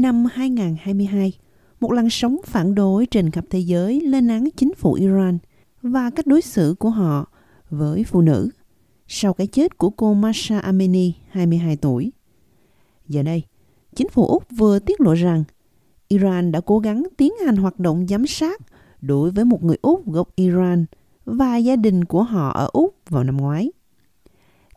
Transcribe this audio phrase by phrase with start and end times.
[0.00, 1.32] Năm 2022,
[1.80, 5.38] một làn sóng phản đối trên khắp thế giới lên án chính phủ Iran
[5.82, 7.30] và cách đối xử của họ
[7.70, 8.50] với phụ nữ
[9.08, 12.12] sau cái chết của cô Masha Amini, 22 tuổi.
[13.08, 13.42] Giờ đây,
[13.94, 15.44] chính phủ Úc vừa tiết lộ rằng
[16.08, 18.60] Iran đã cố gắng tiến hành hoạt động giám sát
[19.00, 20.86] đối với một người Úc gốc Iran
[21.24, 23.70] và gia đình của họ ở Úc vào năm ngoái.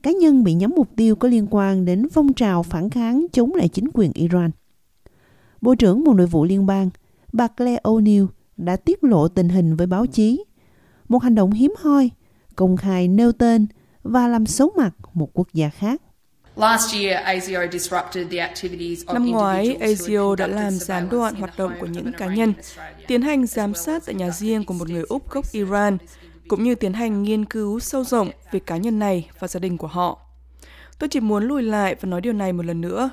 [0.03, 3.55] Cá nhân bị nhắm mục tiêu có liên quan đến phong trào phản kháng chống
[3.55, 4.51] lại chính quyền Iran.
[5.63, 6.89] Bộ trưởng Bộ Nội vụ Liên bang,
[7.33, 8.27] bà Claire O'Neill
[8.57, 10.43] đã tiết lộ tình hình với báo chí,
[11.09, 12.09] một hành động hiếm hoi,
[12.55, 13.67] công khai nêu tên
[14.03, 16.01] và làm xấu mặt một quốc gia khác.
[19.13, 22.53] Năm ngoái, ASIO đã làm gián đoạn hoạt động của những cá nhân,
[23.07, 25.97] tiến hành giám sát tại nhà riêng của một người Úc gốc Iran,
[26.47, 29.77] cũng như tiến hành nghiên cứu sâu rộng về cá nhân này và gia đình
[29.77, 30.19] của họ.
[30.99, 33.09] Tôi chỉ muốn lùi lại và nói điều này một lần nữa.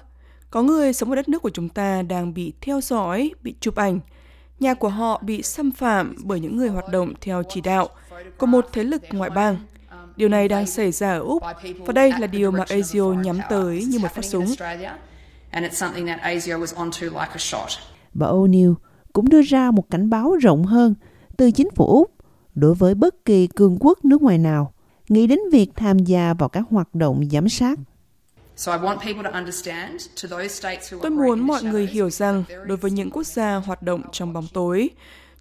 [0.51, 3.75] Có người sống ở đất nước của chúng ta đang bị theo dõi, bị chụp
[3.75, 4.01] ảnh.
[4.61, 7.89] Nhà của họ bị xâm phạm bởi những người hoạt động theo chỉ đạo
[8.39, 9.57] của một thế lực ngoại bang–
[10.21, 11.43] Điều này đang xảy ra ở Úc,
[11.87, 14.47] và đây là điều mà ASIO nhắm tới như một phát súng.
[18.15, 18.75] Bà O'Neill
[19.13, 20.95] cũng đưa ra một cảnh báo rộng hơn
[21.37, 22.15] từ chính phủ Úc
[22.55, 24.73] đối với bất kỳ cường quốc nước ngoài nào
[25.09, 27.79] nghĩ đến việc tham gia vào các hoạt động giám sát.
[31.03, 34.47] Tôi muốn mọi người hiểu rằng đối với những quốc gia hoạt động trong bóng
[34.53, 34.91] tối,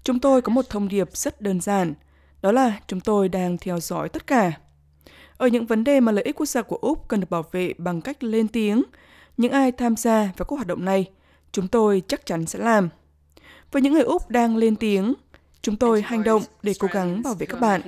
[0.04, 1.94] chúng tôi có một thông điệp rất đơn giản,
[2.42, 4.52] đó là chúng tôi đang theo dõi tất cả.
[5.38, 7.74] Ở những vấn đề mà lợi ích quốc gia của Úc cần được bảo vệ
[7.78, 8.84] bằng cách lên tiếng,
[9.38, 11.06] những ai tham gia vào các hoạt động này,
[11.52, 12.90] chúng tôi chắc chắn sẽ làm.
[13.72, 15.14] Với những người Úc đang lên tiếng,
[15.62, 17.82] chúng tôi hành động để cố gắng bảo vệ các bạn.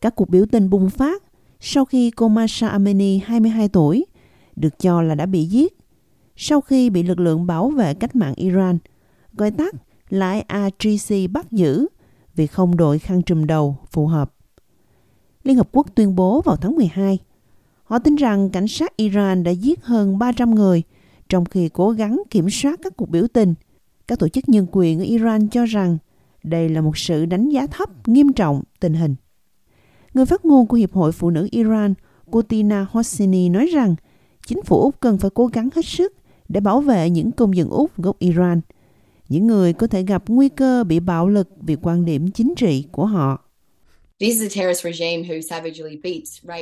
[0.00, 1.22] Các cuộc biểu tình bùng phát
[1.60, 4.06] sau khi cô Masha Amini, 22 tuổi,
[4.56, 5.80] được cho là đã bị giết
[6.42, 8.78] sau khi bị lực lượng bảo vệ cách mạng Iran,
[9.32, 9.74] gọi tắt
[10.08, 10.42] là
[10.78, 11.86] IRGC bắt giữ
[12.34, 14.34] vì không đội khăn trùm đầu phù hợp.
[15.44, 17.18] Liên Hợp Quốc tuyên bố vào tháng 12,
[17.84, 20.82] họ tin rằng cảnh sát Iran đã giết hơn 300 người
[21.28, 23.54] trong khi cố gắng kiểm soát các cuộc biểu tình.
[24.08, 25.98] Các tổ chức nhân quyền ở Iran cho rằng
[26.42, 29.14] đây là một sự đánh giá thấp nghiêm trọng tình hình.
[30.14, 31.94] Người phát ngôn của Hiệp hội Phụ nữ Iran,
[32.30, 33.94] Kotina Hosseini nói rằng
[34.46, 36.12] chính phủ Úc cần phải cố gắng hết sức
[36.48, 38.60] để bảo vệ những công dân Úc gốc Iran–
[39.30, 42.84] những người có thể gặp nguy cơ bị bạo lực vì quan điểm chính trị
[42.92, 43.44] của họ.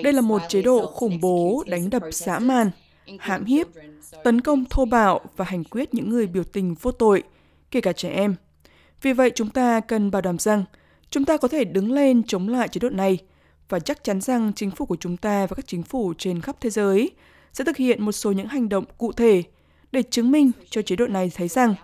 [0.02, 2.70] Đây là một chế độ khủng bố đánh đập dã man,
[3.18, 3.66] hãm hiếp,
[4.24, 7.22] tấn công thô bạo và hành quyết những người biểu tình vô tội,
[7.70, 8.34] kể cả trẻ em.
[9.02, 10.64] Vì vậy chúng ta cần bảo đảm rằng
[11.10, 13.18] chúng ta có thể đứng lên chống lại chế độ này
[13.68, 16.56] và chắc chắn rằng chính phủ của chúng ta và các chính phủ trên khắp
[16.60, 17.10] thế giới
[17.52, 19.42] sẽ thực hiện một số những hành động cụ thể
[19.92, 21.74] để chứng minh cho chế độ này thấy rằng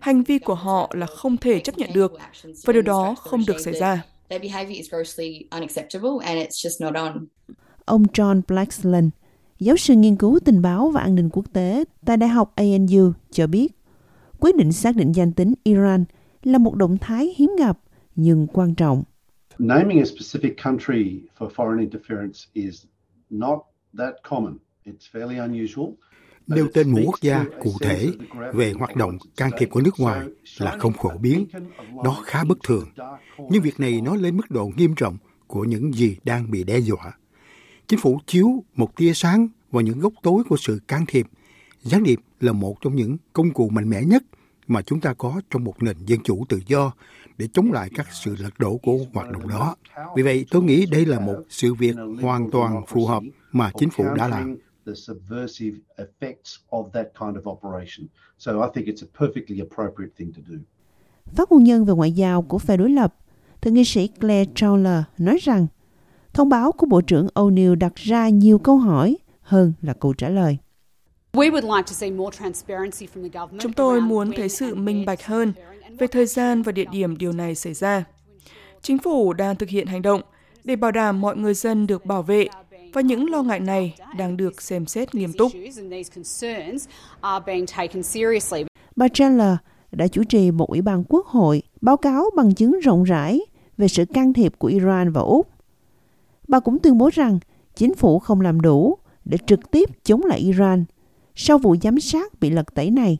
[0.00, 2.12] hành vi của họ là không thể chấp nhận được
[2.64, 4.02] và điều đó không được xảy ra.
[7.84, 9.08] Ông John Blaxland,
[9.58, 13.12] giáo sư nghiên cứu tình báo và an ninh quốc tế tại Đại học ANU
[13.30, 13.72] cho biết,
[14.40, 16.04] quyết định xác định danh tính Iran
[16.42, 17.78] là một động thái hiếm gặp
[18.16, 19.02] nhưng quan trọng.
[19.62, 22.86] Naming a specific country for foreign interference is
[23.30, 23.58] not
[23.98, 24.58] that common.
[24.86, 25.96] It's fairly unusual
[26.46, 28.10] nêu tên một quốc gia cụ thể
[28.52, 30.26] về hoạt động can thiệp của nước ngoài
[30.58, 31.46] là không phổ biến.
[32.04, 32.88] Đó khá bất thường.
[33.50, 35.16] Nhưng việc này nói lên mức độ nghiêm trọng
[35.46, 37.18] của những gì đang bị đe dọa.
[37.88, 41.26] Chính phủ chiếu một tia sáng vào những góc tối của sự can thiệp.
[41.82, 44.22] Gián điệp là một trong những công cụ mạnh mẽ nhất
[44.70, 46.92] mà chúng ta có trong một nền dân chủ tự do
[47.38, 49.76] để chống lại các sự lật đổ của hoạt động đó.
[50.16, 53.22] Vì vậy, tôi nghĩ đây là một sự việc hoàn toàn phù hợp
[53.52, 58.06] mà chính phủ đã làm the subversive effects of that kind of operation.
[58.38, 60.56] So I think it's a perfectly appropriate thing to do.
[61.34, 63.14] Phát ngôn nhân về ngoại giao của phe đối lập,
[63.60, 65.66] thượng nghị sĩ Claire Chandler nói rằng
[66.32, 70.28] thông báo của Bộ trưởng O'Neill đặt ra nhiều câu hỏi hơn là câu trả
[70.28, 70.58] lời.
[73.58, 75.52] Chúng tôi muốn thấy sự minh bạch hơn
[75.98, 78.04] về thời gian và địa điểm điều này xảy ra.
[78.82, 80.20] Chính phủ đang thực hiện hành động
[80.64, 82.46] để bảo đảm mọi người dân được bảo vệ
[82.92, 85.52] và những lo ngại này đang được xem xét nghiêm túc.
[88.96, 89.56] Bà Chandler
[89.92, 93.40] đã chủ trì một ủy ban quốc hội báo cáo bằng chứng rộng rãi
[93.78, 95.48] về sự can thiệp của Iran vào Úc.
[96.48, 97.38] Bà cũng tuyên bố rằng
[97.74, 100.84] chính phủ không làm đủ để trực tiếp chống lại Iran
[101.42, 103.18] sau vụ giám sát bị lật tẩy này.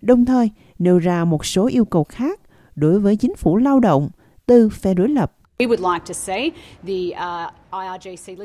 [0.00, 2.40] Đồng thời nêu ra một số yêu cầu khác
[2.76, 4.08] đối với chính phủ lao động
[4.46, 5.32] từ phe đối lập.
[5.62, 5.68] Uh,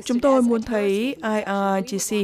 [0.05, 2.15] Chúng tôi muốn thấy IRGC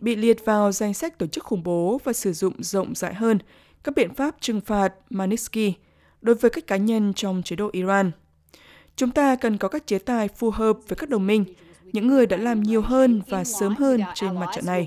[0.00, 3.38] bị liệt vào danh sách tổ chức khủng bố và sử dụng rộng rãi hơn
[3.84, 5.72] các biện pháp trừng phạt Magnitsky
[6.20, 8.10] đối với các cá nhân trong chế độ Iran.
[8.96, 11.44] Chúng ta cần có các chế tài phù hợp với các đồng minh,
[11.92, 14.86] những người đã làm nhiều hơn và sớm hơn trên mặt trận này.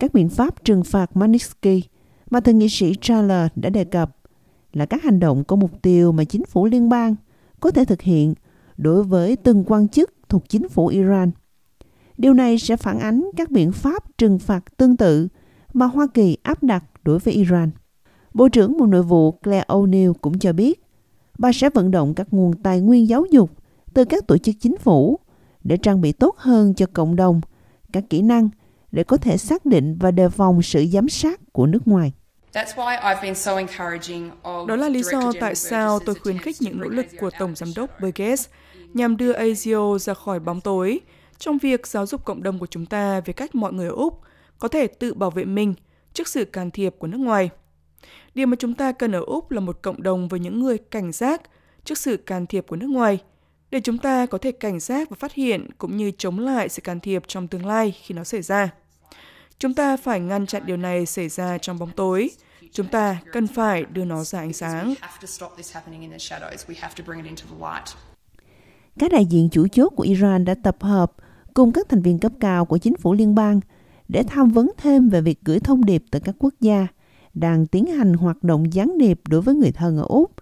[0.00, 1.82] Các biện pháp trừng phạt Magnitsky
[2.30, 4.16] mà thượng nghị sĩ Charles đã đề cập
[4.72, 7.14] là các hành động có mục tiêu mà chính phủ liên bang
[7.60, 8.34] có thể thực hiện
[8.76, 11.30] đối với từng quan chức thuộc chính phủ Iran.
[12.18, 15.28] Điều này sẽ phản ánh các biện pháp trừng phạt tương tự
[15.72, 17.70] mà Hoa Kỳ áp đặt đối với Iran.
[18.34, 20.82] Bộ trưởng Bộ Nội vụ Claire O'Neill cũng cho biết
[21.42, 23.50] bà sẽ vận động các nguồn tài nguyên giáo dục
[23.94, 25.18] từ các tổ chức chính phủ
[25.64, 27.40] để trang bị tốt hơn cho cộng đồng
[27.92, 28.48] các kỹ năng
[28.92, 32.12] để có thể xác định và đề phòng sự giám sát của nước ngoài.
[34.44, 37.68] Đó là lý do tại sao tôi khuyến khích những nỗ lực của Tổng Giám
[37.76, 38.48] đốc Burgess
[38.94, 41.00] nhằm đưa ASIO ra khỏi bóng tối
[41.38, 44.20] trong việc giáo dục cộng đồng của chúng ta về cách mọi người ở Úc
[44.58, 45.74] có thể tự bảo vệ mình
[46.12, 47.50] trước sự can thiệp của nước ngoài.
[48.34, 51.12] Điều mà chúng ta cần ở Úc là một cộng đồng với những người cảnh
[51.12, 51.42] giác
[51.84, 53.18] trước sự can thiệp của nước ngoài,
[53.70, 56.82] để chúng ta có thể cảnh giác và phát hiện cũng như chống lại sự
[56.82, 58.70] can thiệp trong tương lai khi nó xảy ra.
[59.58, 62.30] Chúng ta phải ngăn chặn điều này xảy ra trong bóng tối.
[62.72, 64.94] Chúng ta cần phải đưa nó ra ánh sáng.
[68.98, 71.12] Các đại diện chủ chốt của Iran đã tập hợp
[71.54, 73.60] cùng các thành viên cấp cao của chính phủ liên bang
[74.08, 76.86] để tham vấn thêm về việc gửi thông điệp tới các quốc gia
[77.34, 80.32] đang tiến hành hoạt động gián điệp đối với người thân ở Úc,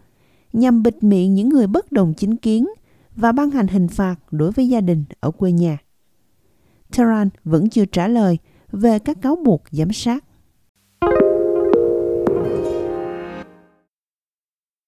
[0.52, 2.68] nhằm bịt miệng những người bất đồng chính kiến
[3.16, 5.78] và ban hành hình phạt đối với gia đình ở quê nhà.
[6.96, 8.38] Tehran vẫn chưa trả lời
[8.72, 10.24] về các cáo buộc giám sát.